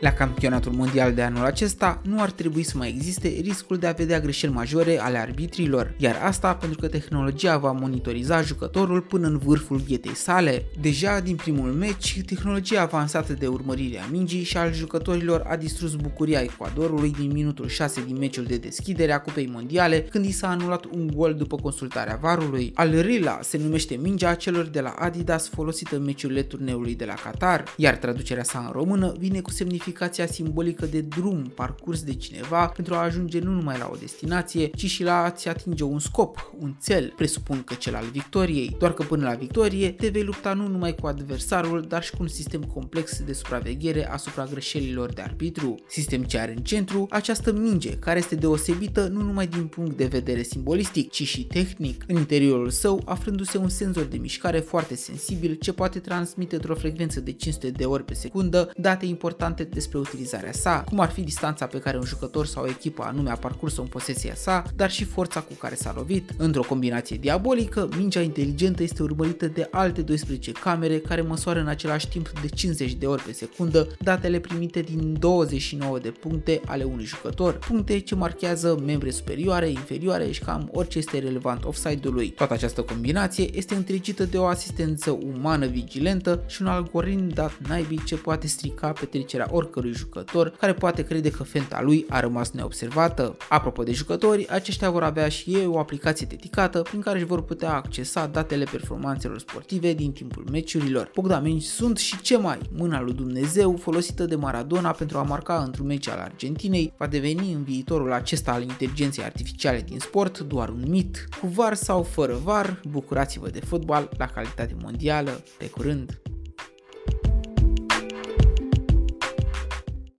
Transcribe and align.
La 0.00 0.12
campionatul 0.12 0.72
mondial 0.72 1.14
de 1.14 1.22
anul 1.22 1.44
acesta 1.44 2.00
nu 2.04 2.20
ar 2.20 2.30
trebui 2.30 2.62
să 2.62 2.76
mai 2.76 2.88
existe 2.88 3.28
riscul 3.28 3.76
de 3.76 3.86
a 3.86 3.92
vedea 3.92 4.20
greșeli 4.20 4.52
majore 4.52 5.00
ale 5.00 5.18
arbitrilor, 5.18 5.94
iar 5.96 6.20
asta 6.22 6.54
pentru 6.54 6.78
că 6.80 6.88
tehnologia 6.88 7.58
va 7.58 7.70
monitoriza 7.70 8.42
jucătorul 8.42 9.00
până 9.00 9.26
în 9.26 9.38
vârful 9.38 9.82
ghetei 9.88 10.14
sale. 10.14 10.64
Deja 10.80 11.20
din 11.20 11.36
primul 11.36 11.70
meci, 11.70 12.20
tehnologia 12.26 12.80
avansată 12.80 13.32
de 13.32 13.46
urmărire 13.46 14.00
a 14.00 14.06
mingii 14.10 14.42
și 14.42 14.56
al 14.56 14.72
jucătorilor 14.72 15.42
a 15.46 15.56
distrus 15.56 15.94
bucuria 15.94 16.40
Ecuadorului 16.40 17.10
din 17.18 17.32
minutul 17.32 17.68
6 17.68 18.04
din 18.06 18.16
meciul 18.18 18.44
de 18.44 18.56
deschidere 18.56 19.12
a 19.12 19.20
Cupei 19.20 19.50
Mondiale, 19.52 20.02
când 20.02 20.24
i 20.24 20.30
s-a 20.30 20.48
anulat 20.48 20.84
un 20.84 21.10
gol 21.14 21.34
după 21.34 21.56
consultarea 21.56 22.18
varului. 22.20 22.72
Al 22.74 23.00
Rila 23.00 23.38
se 23.42 23.58
numește 23.58 23.94
mingea 23.94 24.34
celor 24.34 24.64
de 24.64 24.80
la 24.80 24.94
Adidas 24.98 25.48
folosită 25.48 25.96
în 25.96 26.04
meciurile 26.04 26.42
turneului 26.42 26.94
de 26.94 27.04
la 27.04 27.14
Qatar, 27.14 27.64
iar 27.76 27.96
traducerea 27.96 28.42
sa 28.42 28.58
în 28.66 28.72
română 28.72 29.14
vine 29.18 29.40
cu 29.40 29.50
semnificația 29.86 30.26
simbolică 30.26 30.86
de 30.86 31.00
drum 31.00 31.52
parcurs 31.54 32.02
de 32.02 32.14
cineva 32.14 32.66
pentru 32.66 32.94
a 32.94 33.02
ajunge 33.02 33.38
nu 33.38 33.50
numai 33.50 33.78
la 33.78 33.88
o 33.92 33.96
destinație, 34.00 34.66
ci 34.66 34.86
și 34.86 35.02
la 35.02 35.22
a-ți 35.22 35.48
atinge 35.48 35.84
un 35.84 35.98
scop, 35.98 36.52
un 36.58 36.74
cel, 36.84 37.12
presupun 37.16 37.62
că 37.62 37.74
cel 37.74 37.94
al 37.94 38.04
victoriei, 38.12 38.76
doar 38.78 38.92
că 38.92 39.02
până 39.02 39.28
la 39.28 39.34
victorie 39.34 39.90
te 39.90 40.08
vei 40.08 40.22
lupta 40.22 40.52
nu 40.52 40.68
numai 40.68 40.94
cu 40.94 41.06
adversarul, 41.06 41.84
dar 41.88 42.02
și 42.02 42.10
cu 42.10 42.16
un 42.20 42.28
sistem 42.28 42.62
complex 42.62 43.22
de 43.22 43.32
supraveghere 43.32 44.10
asupra 44.10 44.44
greșelilor 44.44 45.12
de 45.12 45.22
arbitru. 45.22 45.74
Sistem 45.88 46.22
ce 46.22 46.38
are 46.38 46.52
în 46.56 46.62
centru 46.62 47.06
această 47.10 47.52
minge, 47.52 47.90
care 47.90 48.18
este 48.18 48.34
deosebită 48.34 49.06
nu 49.06 49.22
numai 49.22 49.46
din 49.46 49.66
punct 49.66 49.96
de 49.96 50.06
vedere 50.06 50.42
simbolistic, 50.42 51.10
ci 51.10 51.22
și 51.22 51.44
tehnic. 51.44 52.04
În 52.06 52.16
interiorul 52.16 52.70
său, 52.70 53.02
aflându-se 53.04 53.58
un 53.58 53.68
senzor 53.68 54.04
de 54.04 54.16
mișcare 54.16 54.58
foarte 54.58 54.96
sensibil 54.96 55.54
ce 55.54 55.72
poate 55.72 55.98
transmite 55.98 56.54
într-o 56.54 56.74
frecvență 56.74 57.20
de 57.20 57.32
500 57.32 57.70
de 57.70 57.84
ori 57.84 58.04
pe 58.04 58.14
secundă 58.14 58.70
date 58.76 59.06
importante 59.06 59.64
despre 59.76 59.98
utilizarea 59.98 60.52
sa, 60.52 60.84
cum 60.88 61.00
ar 61.00 61.10
fi 61.10 61.20
distanța 61.20 61.66
pe 61.66 61.78
care 61.78 61.96
un 61.96 62.04
jucător 62.04 62.46
sau 62.46 62.62
o 62.62 62.68
echipă 62.68 63.02
anume 63.02 63.30
a 63.30 63.36
parcurs-o 63.36 63.82
în 63.82 63.88
posesia 63.88 64.34
sa, 64.34 64.64
dar 64.76 64.90
și 64.90 65.04
forța 65.04 65.40
cu 65.40 65.52
care 65.52 65.74
s-a 65.74 65.92
lovit. 65.96 66.30
Într-o 66.36 66.62
combinație 66.62 67.16
diabolică, 67.16 67.88
mingea 67.96 68.20
inteligentă 68.20 68.82
este 68.82 69.02
urmărită 69.02 69.46
de 69.46 69.68
alte 69.70 70.02
12 70.02 70.52
camere 70.52 70.98
care 70.98 71.20
măsoară 71.20 71.60
în 71.60 71.66
același 71.66 72.08
timp 72.08 72.28
de 72.40 72.48
50 72.48 72.94
de 72.94 73.06
ori 73.06 73.22
pe 73.22 73.32
secundă 73.32 73.86
datele 74.00 74.38
primite 74.38 74.80
din 74.80 75.16
29 75.18 75.98
de 75.98 76.10
puncte 76.10 76.60
ale 76.66 76.84
unui 76.84 77.04
jucător, 77.04 77.58
puncte 77.58 78.00
ce 78.00 78.14
marchează 78.14 78.82
membre 78.86 79.10
superioare, 79.10 79.68
inferioare 79.68 80.30
și 80.30 80.40
cam 80.40 80.68
orice 80.72 80.98
este 80.98 81.18
relevant 81.18 81.64
offside-ului. 81.64 82.30
Toată 82.30 82.52
această 82.52 82.82
combinație 82.82 83.56
este 83.56 83.74
întregită 83.74 84.24
de 84.24 84.38
o 84.38 84.44
asistență 84.44 85.10
umană 85.34 85.66
vigilentă 85.66 86.42
și 86.46 86.62
un 86.62 86.68
algoritm 86.68 87.28
dat 87.28 87.52
naibii 87.68 88.04
ce 88.04 88.16
poate 88.16 88.46
strica 88.46 88.92
petrecerea 88.92 89.48
oricărui 89.66 89.92
jucător 89.92 90.50
care 90.50 90.72
poate 90.72 91.02
crede 91.02 91.30
că 91.30 91.42
fenta 91.42 91.82
lui 91.82 92.06
a 92.08 92.20
rămas 92.20 92.50
neobservată. 92.50 93.36
Apropo 93.48 93.82
de 93.82 93.92
jucători, 93.92 94.48
aceștia 94.48 94.90
vor 94.90 95.02
avea 95.02 95.28
și 95.28 95.50
ei 95.50 95.66
o 95.66 95.78
aplicație 95.78 96.26
dedicată 96.30 96.82
prin 96.82 97.00
care 97.00 97.16
își 97.16 97.26
vor 97.26 97.42
putea 97.42 97.74
accesa 97.74 98.26
datele 98.26 98.64
performanțelor 98.70 99.38
sportive 99.38 99.92
din 99.92 100.12
timpul 100.12 100.44
meciurilor. 100.50 101.10
Bogdameni 101.14 101.60
sunt 101.60 101.98
și 101.98 102.20
ce 102.20 102.36
mai, 102.36 102.58
mâna 102.76 103.00
lui 103.00 103.12
Dumnezeu 103.12 103.76
folosită 103.76 104.24
de 104.24 104.34
Maradona 104.34 104.90
pentru 104.90 105.18
a 105.18 105.22
marca 105.22 105.62
într-un 105.64 105.86
meci 105.86 106.08
al 106.08 106.18
Argentinei 106.18 106.92
va 106.96 107.06
deveni 107.06 107.52
în 107.52 107.62
viitorul 107.64 108.12
acesta 108.12 108.52
al 108.52 108.62
inteligenței 108.62 109.24
artificiale 109.24 109.80
din 109.80 109.98
sport 109.98 110.38
doar 110.38 110.68
un 110.68 110.84
mit. 110.88 111.28
Cu 111.40 111.46
var 111.46 111.74
sau 111.74 112.02
fără 112.02 112.34
var, 112.44 112.80
bucurați-vă 112.90 113.48
de 113.48 113.60
fotbal 113.60 114.08
la 114.18 114.26
calitate 114.26 114.76
mondială. 114.82 115.42
Pe 115.58 115.70
curând! 115.70 116.20